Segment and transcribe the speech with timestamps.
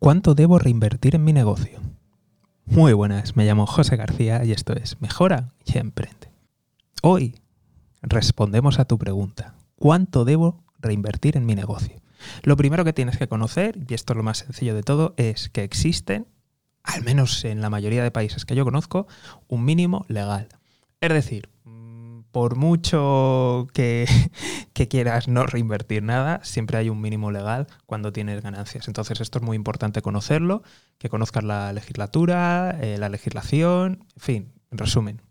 [0.00, 1.78] ¿Cuánto debo reinvertir en mi negocio?
[2.64, 6.30] Muy buenas, me llamo José García y esto es Mejora y Emprende.
[7.02, 7.34] Hoy
[8.00, 9.56] respondemos a tu pregunta.
[9.76, 12.00] ¿Cuánto debo reinvertir en mi negocio?
[12.44, 15.50] Lo primero que tienes que conocer, y esto es lo más sencillo de todo, es
[15.50, 16.26] que existen,
[16.82, 19.06] al menos en la mayoría de países que yo conozco,
[19.48, 20.48] un mínimo legal.
[21.02, 21.50] Es decir,
[22.32, 24.06] por mucho que,
[24.88, 28.88] quieras no reinvertir nada, siempre hay un mínimo legal cuando tienes ganancias.
[28.88, 30.62] Entonces esto es muy importante conocerlo,
[30.98, 35.22] que conozcas la legislatura, eh, la legislación, en fin, en resumen,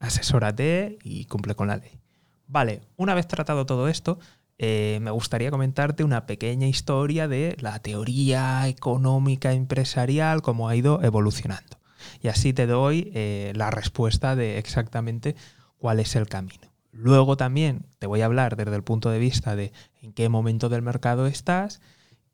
[0.00, 1.98] asesórate y cumple con la ley.
[2.46, 4.18] Vale, una vez tratado todo esto,
[4.58, 11.02] eh, me gustaría comentarte una pequeña historia de la teoría económica empresarial, cómo ha ido
[11.02, 11.78] evolucionando.
[12.20, 15.36] Y así te doy eh, la respuesta de exactamente
[15.84, 16.72] cuál es el camino.
[16.92, 19.70] Luego también te voy a hablar desde el punto de vista de
[20.00, 21.82] en qué momento del mercado estás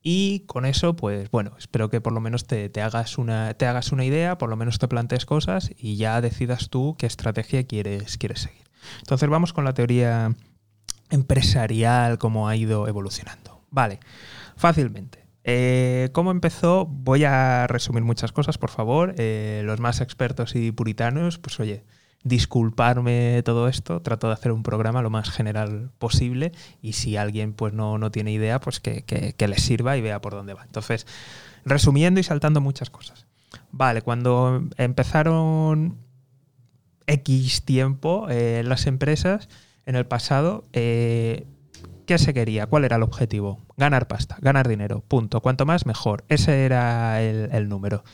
[0.05, 3.91] y con eso, pues bueno, espero que por lo menos te, hagas, una, te hagas
[3.91, 8.19] una idea, por lo menos te plantees cosas y ya decidas tú qué estrategia quieres,
[8.19, 8.63] quieres seguir.
[9.01, 10.33] Entonces vamos con la teoría
[11.11, 13.65] empresarial, cómo ha ido evolucionando.
[13.69, 13.99] Vale,
[14.55, 15.27] fácilmente.
[15.43, 16.87] Eh, ¿Cómo empezó?
[16.87, 19.17] Voy a resumir muchas cosas, por favor.
[19.19, 21.85] Eh, los más expertos y puritanos, pues oye,
[22.23, 27.55] disculparme todo esto, trato de hacer un programa lo más general posible y si alguien
[27.55, 30.63] pues no, no tiene idea, pues que, que, le sirva y vea por dónde va.
[30.65, 31.07] Entonces,
[31.65, 33.27] resumiendo y saltando muchas cosas.
[33.73, 35.99] Vale, cuando empezaron
[37.07, 39.49] X tiempo eh, las empresas
[39.87, 41.47] en el pasado, eh,
[42.07, 42.67] ¿qué se quería?
[42.67, 43.65] ¿Cuál era el objetivo?
[43.79, 45.41] Ganar pasta, ganar dinero, punto.
[45.41, 46.25] Cuanto más, mejor.
[46.29, 48.05] Ese era el, el número,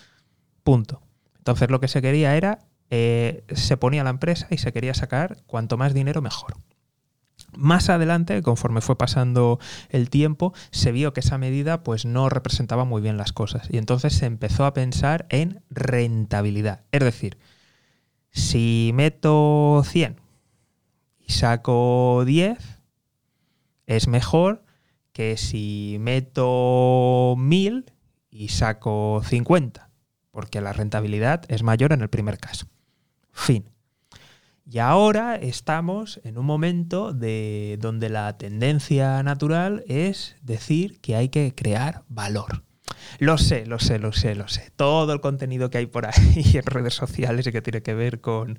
[0.62, 1.02] punto.
[1.38, 5.38] Entonces lo que se quería era eh, se ponía la empresa y se quería sacar
[5.46, 6.56] cuanto más dinero mejor.
[7.56, 12.84] Más adelante, conforme fue pasando el tiempo, se vio que esa medida pues no representaba
[12.84, 16.82] muy bien las cosas y entonces se empezó a pensar en rentabilidad.
[16.92, 17.38] Es decir,
[18.30, 20.20] si meto 100
[21.20, 22.58] y saco 10,
[23.86, 24.64] es mejor
[25.12, 27.92] que si meto 1000
[28.30, 29.88] y saco 50,
[30.30, 32.66] porque la rentabilidad es mayor en el primer caso.
[33.36, 33.68] Fin.
[34.68, 41.28] Y ahora estamos en un momento de donde la tendencia natural es decir que hay
[41.28, 42.64] que crear valor.
[43.20, 44.72] Lo sé, lo sé, lo sé, lo sé.
[44.74, 48.20] Todo el contenido que hay por ahí en redes sociales y que tiene que ver
[48.20, 48.58] con,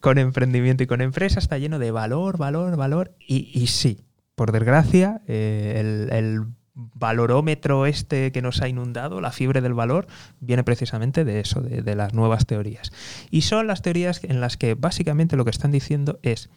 [0.00, 3.16] con emprendimiento y con empresa está lleno de valor, valor, valor.
[3.18, 4.04] Y, sí,
[4.36, 6.44] por desgracia, eh, el, el
[6.74, 10.06] valorómetro este que nos ha inundado, la fiebre del valor,
[10.40, 12.92] viene precisamente de eso, de, las nuevas teorías.
[13.30, 16.50] Y son las teorías en las que básicamente lo que están diciendo es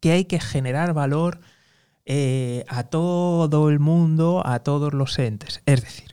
[0.00, 1.40] que hay que generar valor
[2.04, 5.62] eh, a todo el mundo, a todos los entes.
[5.64, 6.11] Es decir,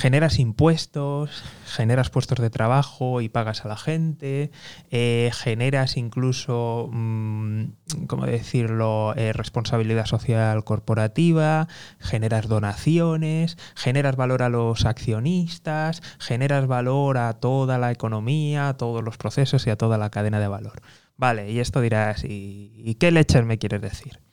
[0.00, 4.50] generas impuestos, generas puestos de trabajo y pagas a la gente,
[4.90, 7.64] eh, generas incluso, mm,
[8.06, 11.68] ¿cómo decirlo?, eh, responsabilidad social corporativa,
[11.98, 19.04] generas donaciones, generas valor a los accionistas, generas valor a toda la economía, a todos
[19.04, 20.80] los procesos y a toda la cadena de valor.
[21.18, 24.29] Vale, y esto dirás, ¿y, qué leches me quieres decir?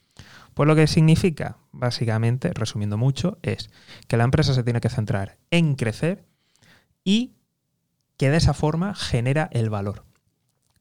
[0.58, 3.70] Pues lo que significa, básicamente, resumiendo mucho, es
[4.08, 6.26] que la empresa se tiene que centrar en crecer
[7.04, 7.36] y
[8.18, 10.06] que de esa forma genera el valor.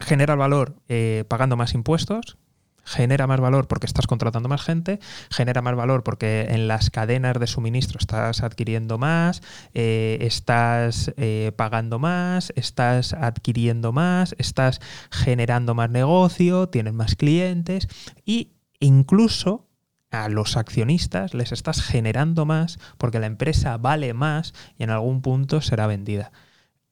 [0.00, 2.38] Genera el valor eh, pagando más impuestos,
[2.84, 4.98] genera más valor porque estás contratando más gente,
[5.30, 9.42] genera más valor porque en las cadenas de suministro estás adquiriendo más,
[9.74, 17.88] eh, estás eh, pagando más, estás adquiriendo más, estás generando más negocio, tienes más clientes
[18.24, 19.66] y incluso
[20.10, 25.22] a los accionistas les estás generando más porque la empresa vale más y en algún
[25.22, 26.32] punto será vendida.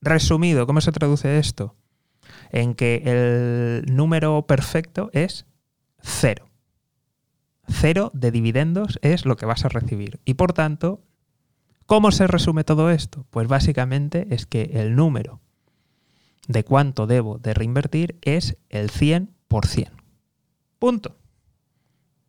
[0.00, 1.76] Resumido, ¿cómo se traduce esto?
[2.50, 5.46] En que el número perfecto es
[6.00, 6.48] cero.
[7.66, 10.20] Cero de dividendos es lo que vas a recibir.
[10.24, 11.02] Y por tanto,
[11.86, 13.26] ¿cómo se resume todo esto?
[13.30, 15.40] Pues básicamente es que el número
[16.46, 19.90] de cuánto debo de reinvertir es el 100%.
[20.78, 21.16] Punto.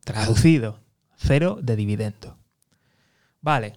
[0.06, 0.78] Traducido,
[1.16, 2.38] cero de dividendo.
[3.40, 3.72] Vale,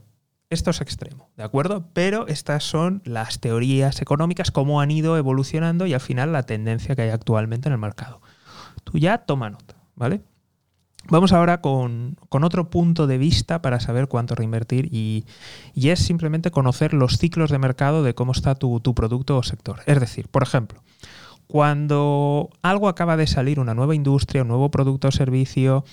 [0.51, 1.89] esto es extremo, ¿de acuerdo?
[1.93, 6.95] Pero estas son las teorías económicas, cómo han ido evolucionando y al final la tendencia
[6.95, 8.21] que hay actualmente en el mercado.
[8.83, 10.21] Tú ya toma nota, ¿vale?
[11.07, 15.25] Vamos ahora con, otro punto de vista para saber cuánto reinvertir y,
[15.73, 19.79] es simplemente conocer los ciclos de mercado de cómo está tu, tu producto o sector.
[19.87, 20.83] Es decir, por ejemplo,
[21.49, 25.83] cuando algo acaba de salir, una nueva industria, un nuevo producto o servicio,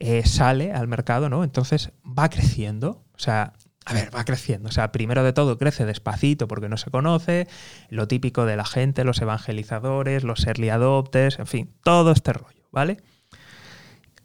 [0.00, 1.44] eh, sale al mercado, ¿no?
[1.44, 3.04] Entonces va creciendo.
[3.12, 3.52] O sea,
[3.84, 4.70] a ver, va creciendo.
[4.70, 7.46] O sea, primero de todo crece despacito porque no se conoce,
[7.90, 12.66] lo típico de la gente, los evangelizadores, los early adopters, en fin, todo este rollo,
[12.70, 12.96] ¿vale?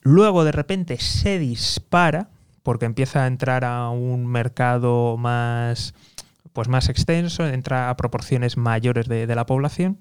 [0.04, 2.30] Luego de repente se dispara
[2.64, 5.94] porque empieza a entrar a un mercado más,
[6.54, 10.00] pues más extenso, entra a proporciones mayores de, de la población,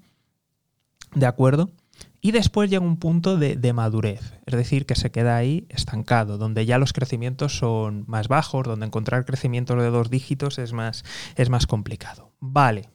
[1.13, 1.71] ¿de acuerdo?
[2.19, 6.65] Y después llega un punto de, madurez, es decir, que se queda ahí estancado, donde
[6.65, 11.05] ya los crecimientos son más bajos, donde encontrar crecimientos de dos dígitos es más,
[11.35, 12.31] es más complicado.
[12.39, 12.89] Vale.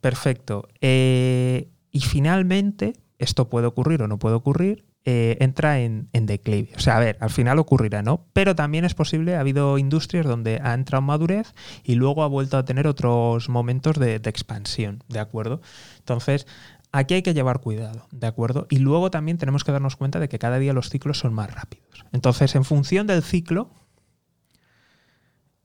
[0.00, 0.68] Perfecto.
[0.80, 6.70] Eh, y finalmente, esto puede ocurrir o no puede ocurrir, eh, entra en, declive.
[6.76, 8.26] O sea, a ver, al final ocurrirá, ¿no?
[8.32, 12.28] Pero también es posible, ha habido industrias donde ha entrado en madurez y luego ha
[12.28, 15.60] vuelto a tener otros momentos de expansión, ¿de acuerdo?
[15.98, 16.46] Entonces,
[16.94, 18.66] Aquí hay que llevar cuidado, ¿de acuerdo?
[18.68, 21.52] Y luego también tenemos que darnos cuenta de que cada día los ciclos son más
[21.52, 22.04] rápidos.
[22.12, 23.70] Entonces, en función del ciclo,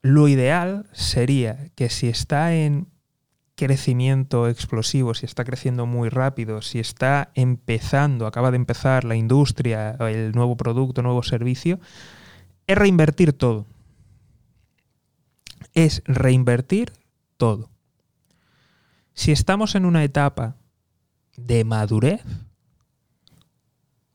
[0.02, 2.88] lo ideal sería que si está en
[3.58, 9.98] crecimiento explosivo, si está creciendo muy rápido, si está empezando, acaba de empezar la industria,
[10.00, 11.80] el nuevo producto, nuevo servicio,
[12.68, 13.66] es reinvertir todo.
[15.74, 16.94] Es reinvertir
[17.36, 17.70] todo.
[19.16, 20.56] Si estamos en una etapa
[21.36, 22.22] de madurez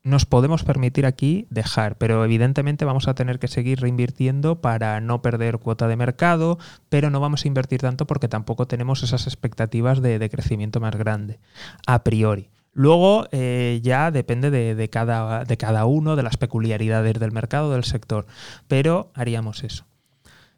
[0.03, 5.21] nos podemos permitir aquí dejar, pero evidentemente vamos a tener que seguir reinvirtiendo para no
[5.21, 6.59] perder cuota de mercado,
[6.89, 11.39] pero no vamos a invertir tanto porque tampoco tenemos esas expectativas de, crecimiento más grande,
[11.87, 12.49] a priori.
[12.73, 17.83] Luego eh, ya depende de, cada, de cada uno, de las peculiaridades del mercado, del
[17.83, 18.25] sector,
[18.67, 19.85] pero haríamos eso.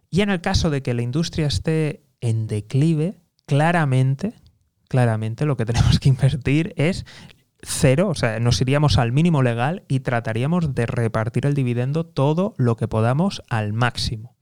[0.10, 4.34] Y en el caso de que la industria esté en declive, claramente
[4.88, 7.06] claramente lo que tenemos que invertir es
[7.62, 12.54] cero, o sea, nos iríamos al mínimo legal y trataríamos de repartir el dividendo todo
[12.58, 14.36] lo que podamos al máximo,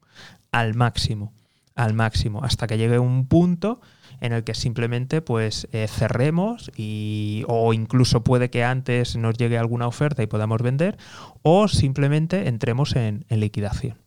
[0.51, 1.33] al máximo,
[1.75, 3.81] al máximo, hasta que llegue un punto
[4.19, 9.57] en el que simplemente pues eh, cerremos y, o incluso puede que antes nos llegue
[9.57, 10.97] alguna oferta y podamos vender
[11.41, 13.97] o simplemente entremos en, en liquidación.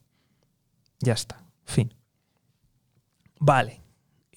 [1.01, 1.93] Ya está, fin.
[3.39, 3.83] Vale.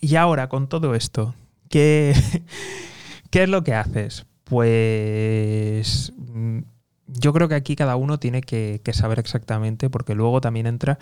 [0.01, 1.36] Y ahora con todo esto,
[1.69, 2.15] ¿Qué,
[3.30, 4.25] ¿Qué es lo que haces?
[4.50, 6.60] Pues mm,
[7.07, 11.00] yo creo que aquí cada uno tiene que, saber exactamente, porque luego también entra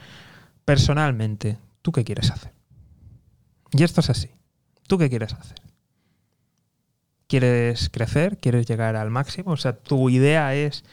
[0.65, 2.51] personalmente, ¿tú qué quieres hacer?
[3.71, 4.29] Y esto es así.
[4.88, 5.57] ¿Tú qué quieres hacer?
[7.27, 8.38] ¿Quieres crecer?
[8.38, 9.51] ¿Quieres llegar al máximo?
[9.51, 10.83] O sea, tu idea es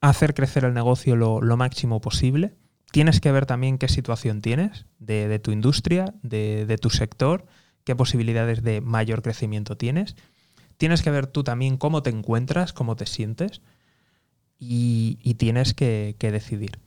[0.00, 2.54] hacer crecer el negocio lo, máximo posible.
[2.90, 7.46] Tienes que ver también qué situación tienes de, tu industria, de, de tu sector
[7.84, 10.16] qué posibilidades de mayor crecimiento tienes.
[10.80, 13.60] Tienes que ver tú también cómo te encuentras, cómo te sientes
[14.58, 16.78] y, tienes que, decidir.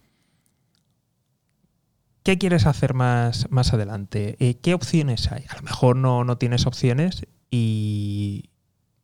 [2.24, 4.36] ¿Qué quieres hacer más, más adelante?
[4.40, 5.46] Eh, ¿Qué opciones hay?
[5.48, 8.50] A lo mejor no, no tienes opciones y,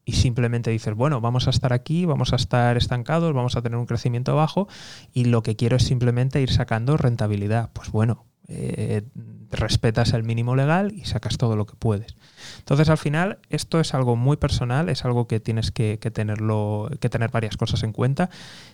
[0.06, 3.78] y simplemente dices, bueno, vamos a estar aquí, vamos a estar estancados, vamos a tener
[3.78, 4.68] un crecimiento bajo
[5.14, 7.70] y lo que quiero es simplemente ir sacando rentabilidad.
[7.74, 9.04] Pues bueno, eh,
[9.52, 12.16] respetas el mínimo legal y sacas todo lo que puedes.
[12.60, 17.10] Entonces, al final, esto es algo muy personal, es algo que tienes que, tenerlo, que
[17.10, 18.30] tener varias cosas en cuenta.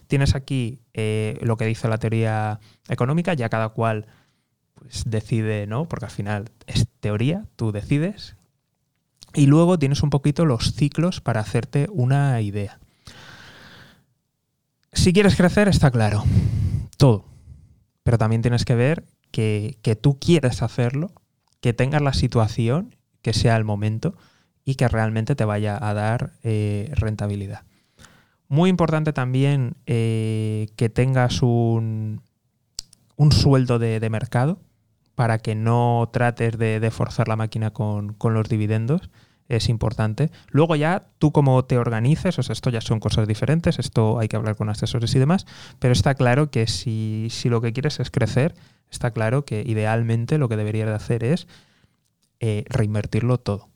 [0.08, 4.08] Tienes aquí eh, lo que dice la teoría económica, ya cada cual
[4.76, 5.86] pues, decide, ¿no?
[5.86, 8.36] Porque al final es teoría, tú decides.
[9.34, 12.80] Y luego tienes un poquito los ciclos para hacerte una idea.
[14.94, 16.24] Si quieres crecer, está claro.
[16.98, 17.26] Todo.
[18.04, 19.04] Pero también tienes que ver
[19.36, 21.12] que, tú quieres hacerlo,
[21.60, 24.16] que tengas la situación, que sea el momento
[24.64, 27.64] y que realmente te vaya a dar eh, rentabilidad.
[28.48, 32.22] Muy importante también eh, que tengas un,
[33.18, 34.60] un sueldo de, mercado
[35.16, 39.10] para que no trates de, forzar la máquina con, con, los dividendos.
[39.48, 40.32] Es importante.
[40.50, 44.28] Luego ya tú como te organices, o sea, esto ya son cosas diferentes, esto hay
[44.28, 45.46] que hablar con asesores y demás,
[45.80, 48.56] pero está claro que si, si lo que quieres es crecer,
[48.90, 51.48] está claro que idealmente lo que debería de hacer es
[52.40, 53.70] eh, reinvertirlo todo.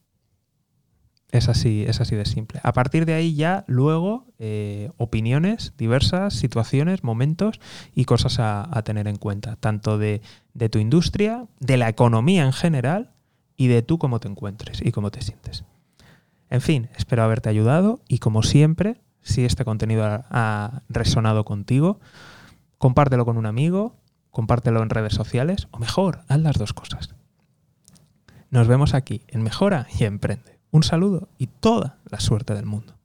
[1.31, 2.59] Es así, es así de simple.
[2.63, 7.59] A partir de ahí ya luego eh, opiniones diversas, situaciones, momentos
[7.93, 10.21] y cosas a, tener en cuenta, tanto de,
[10.55, 13.11] de, tu industria, de la economía en general
[13.59, 15.65] y de tú cómo te encuentres y cómo te sientes.
[16.49, 21.99] En fin, espero haberte ayudado y como siempre, si este contenido ha resonado contigo,
[22.77, 23.97] compártelo con un amigo,
[24.31, 27.13] compártelo en redes sociales o mejor, haz las dos cosas.
[28.49, 30.57] Nos vemos aquí en Mejora y Emprende.
[30.71, 32.98] Un saludo y toda la suerte del mundo.